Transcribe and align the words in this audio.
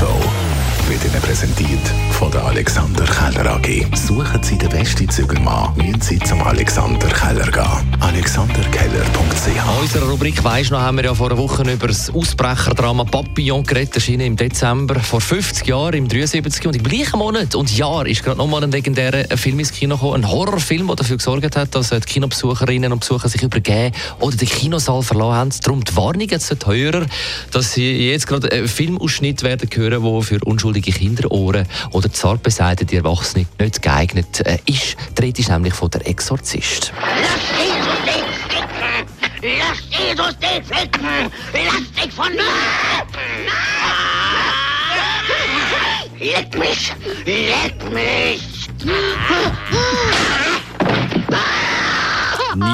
Morgenshow 0.00 0.88
wird 0.88 1.04
Ihnen 1.04 1.20
präsentiert 1.20 1.86
von 2.12 2.30
der 2.30 2.44
Alexander 2.44 2.99
Keller 3.40 3.56
AG. 3.56 3.96
Suchen 3.96 4.42
Sie 4.42 4.58
den 4.58 4.68
besten 4.68 5.08
Zügelmann, 5.08 5.74
müssen 5.74 5.98
Sie 6.02 6.18
zum 6.18 6.42
Alexander 6.42 7.08
Keller 7.08 7.50
gehen. 7.50 7.96
alexanderkeller.ch 8.00 9.46
In 9.46 9.80
unserer 9.80 10.10
Rubrik 10.10 10.44
«Weisst 10.44 10.70
noch» 10.70 10.80
haben 10.80 10.98
wir 10.98 11.04
ja 11.04 11.14
vor 11.14 11.30
einer 11.30 11.38
Woche 11.38 11.62
über 11.62 11.88
das 11.88 12.10
Ausbrecherdrama 12.10 13.04
Papillon 13.04 13.64
geredet, 13.64 14.06
im 14.10 14.36
Dezember 14.36 15.00
vor 15.00 15.22
50 15.22 15.66
Jahren, 15.66 15.94
im 15.94 16.08
73. 16.08 16.66
Und 16.66 16.76
im 16.76 16.82
gleichen 16.82 17.18
Monat 17.18 17.54
und 17.54 17.74
Jahr 17.74 18.06
ist 18.06 18.22
gerade 18.22 18.36
nochmal 18.36 18.62
ein 18.62 18.72
legendärer 18.72 19.34
Film 19.38 19.58
ins 19.60 19.72
Kino 19.72 19.94
gekommen, 19.94 20.22
ein 20.22 20.30
Horrorfilm, 20.30 20.88
der 20.88 20.96
dafür 20.96 21.16
gesorgt 21.16 21.56
hat, 21.56 21.74
dass 21.74 21.88
die 21.88 22.00
Kinobesucherinnen 22.00 22.92
und 22.92 23.00
Besucher 23.00 23.30
sich 23.30 23.42
übergeben 23.42 23.94
oder 24.18 24.36
den 24.36 24.48
Kinosaal 24.48 25.02
verlassen 25.02 25.34
haben. 25.34 25.50
Darum 25.62 25.82
die 25.82 25.96
Warnung 25.96 26.28
jetzt 26.28 26.54
teurer, 26.60 27.06
dass 27.52 27.72
Sie 27.72 28.10
jetzt 28.10 28.26
gerade 28.26 28.52
einen 28.52 28.68
Filmausschnitt 28.68 29.42
werden 29.42 29.70
hören, 29.74 30.02
der 30.02 30.22
für 30.22 30.44
unschuldige 30.44 30.92
Kinderohren 30.92 31.66
oder 31.92 32.12
zart 32.12 32.42
beseitete 32.42 32.96
Erwachsene 32.96 33.29
nicht 33.36 33.82
geeignet 33.82 34.40
äh, 34.46 34.58
ist. 34.66 34.96
Die 35.16 35.22
Rede 35.22 35.40
ist 35.40 35.48
nämlich 35.48 35.74
von 35.74 35.90
«Der 35.90 36.06
Exorzist». 36.06 36.92
Lass 39.42 39.80
Jesus 39.88 40.38
dich 40.38 40.62
ficken! 40.66 41.30
Lass 41.52 42.04
dich 42.04 42.12
von 42.12 42.32
mir! 42.32 42.42
Leck 46.18 46.58
mich! 46.58 46.92
Leck 47.24 47.92
mich! 47.92 48.42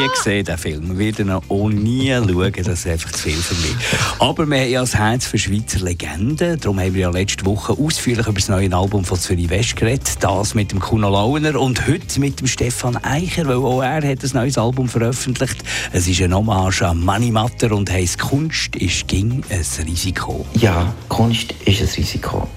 Nie 0.00 0.08
gesehen, 0.08 0.44
den 0.44 0.58
Film. 0.58 0.98
Wir 0.98 0.98
werden 0.98 1.28
ihn 1.28 1.32
auch 1.32 1.68
nie 1.68 2.10
schauen, 2.10 2.52
das 2.52 2.80
ist 2.80 2.86
einfach 2.86 3.12
zu 3.12 3.22
viel 3.22 3.36
für 3.36 3.54
mich. 3.54 3.76
Aber 4.18 4.46
wir 4.46 4.60
haben 4.60 4.70
ja 4.70 4.80
das 4.80 4.94
Herz 4.94 5.26
für 5.26 5.38
Schweizer 5.38 5.80
Legenden. 5.80 6.58
Darum 6.60 6.80
haben 6.80 6.94
wir 6.94 7.02
ja 7.02 7.10
letzte 7.10 7.44
Woche 7.46 7.72
ausführlich 7.72 8.26
über 8.26 8.38
das 8.38 8.48
neue 8.48 8.72
Album 8.74 9.04
von 9.04 9.18
Zürich 9.18 9.50
West 9.50 9.76
geredet. 9.76 10.16
Das 10.20 10.54
mit 10.54 10.72
dem 10.72 10.80
Kuno 10.80 11.10
Launer 11.10 11.60
und 11.60 11.86
heute 11.86 12.20
mit 12.20 12.40
dem 12.40 12.46
Stefan 12.46 12.96
Eicher, 12.96 13.46
weil 13.46 13.56
auch 13.56 13.82
er 13.82 13.96
hat 13.96 14.22
ein 14.24 14.30
neues 14.32 14.58
Album 14.58 14.88
veröffentlicht. 14.88 15.62
Es 15.92 16.08
ist 16.08 16.20
ein 16.22 16.34
Hommage 16.34 16.82
an 16.82 17.04
Mani 17.04 17.30
Matter 17.30 17.72
und 17.72 17.90
heisst 17.90 18.18
«Kunst 18.18 18.76
ist 18.76 19.08
ging 19.08 19.42
ein 19.50 19.86
Risiko». 19.86 20.46
Ja, 20.54 20.94
Kunst 21.08 21.54
ist 21.64 21.80
ein 21.80 21.88
Risiko. 21.88 22.48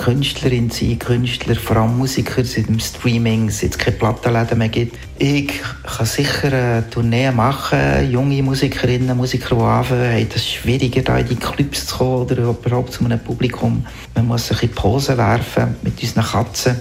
Künstlerin 0.00 0.70
sein, 0.70 0.98
Künstler, 0.98 1.54
vor 1.56 1.76
allem 1.76 1.98
Musiker, 1.98 2.42
seit 2.42 2.68
dem 2.68 2.80
Streaming, 2.80 3.50
seit 3.50 3.72
es 3.72 3.78
keine 3.78 3.98
Plattenläden 3.98 4.56
mehr 4.56 4.70
gibt. 4.70 4.96
Ich 5.18 5.52
kann 5.82 6.06
sicher 6.06 6.46
eine 6.50 6.88
Tournee 6.88 7.30
machen. 7.30 8.10
Junge 8.10 8.42
Musikerinnen 8.42 9.14
Musiker, 9.14 9.56
die 9.56 9.62
anfangen, 9.62 10.10
haben 10.10 10.28
es 10.34 10.48
schwieriger, 10.48 11.02
da 11.02 11.18
in 11.18 11.28
die 11.28 11.36
Clubs 11.36 11.86
zu 11.86 11.98
kommen 11.98 12.22
oder 12.22 12.38
überhaupt 12.38 12.94
zu 12.94 13.04
einem 13.04 13.20
Publikum. 13.20 13.84
Man 14.14 14.26
muss 14.26 14.48
sich 14.48 14.62
in 14.62 14.70
Posen 14.70 15.18
werfen 15.18 15.76
mit 15.82 16.02
unseren 16.02 16.24
Katzen 16.24 16.76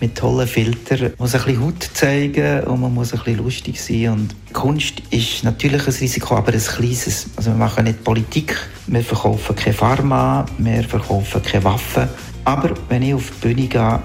mit 0.00 0.16
tollen 0.16 0.46
Filtern. 0.46 1.00
Man 1.00 1.12
muss 1.18 1.34
ein 1.34 1.44
bisschen 1.44 1.64
Haut 1.64 1.90
zeigen 1.94 2.64
und 2.64 2.80
man 2.80 2.94
muss 2.94 3.12
ein 3.12 3.18
bisschen 3.18 3.38
lustig 3.38 3.80
sein. 3.80 4.08
Und 4.10 4.34
Kunst 4.52 5.02
ist 5.10 5.44
natürlich 5.44 5.86
ein 5.86 5.92
Risiko, 5.92 6.36
aber 6.36 6.52
ein 6.52 6.60
kleines. 6.60 7.26
Also 7.36 7.50
wir 7.50 7.56
machen 7.56 7.84
nicht 7.84 8.04
Politik, 8.04 8.56
wir 8.86 9.02
verkaufen 9.02 9.56
keine 9.56 9.74
Pharma, 9.74 10.46
wir 10.58 10.84
verkaufen 10.84 11.42
keine 11.42 11.64
Waffen. 11.64 12.08
Aber 12.44 12.74
wenn 12.88 13.02
ich 13.02 13.14
auf 13.14 13.30
die 13.42 13.48
Bühne 13.48 13.66
gehe, 13.68 14.00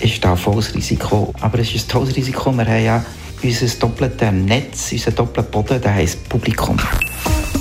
ist 0.00 0.24
da 0.24 0.36
volles 0.36 0.74
Risiko. 0.74 1.32
Aber 1.40 1.58
es 1.58 1.74
ist 1.74 1.88
ein 1.88 1.92
tolles 1.92 2.16
Risiko. 2.16 2.52
Wir 2.52 2.66
haben 2.66 2.84
ja 2.84 3.04
unser 3.42 3.66
doppeltes 3.78 4.32
Netz, 4.32 4.92
unser 4.92 5.12
doppelter 5.12 5.50
Boden, 5.50 5.80
der 5.80 5.94
heisst 5.94 6.28
Publikum. 6.28 6.76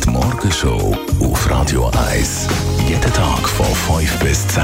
Die 0.03 0.09
Morgenshow 0.09 0.95
auf 1.21 1.49
Radio 1.49 1.89
1. 2.09 2.47
Jeden 2.87 3.13
Tag 3.13 3.47
von 3.47 3.65
5 3.65 4.19
bis 4.19 4.47
10. 4.49 4.63